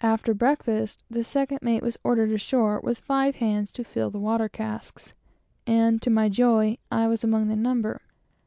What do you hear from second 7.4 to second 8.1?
the number.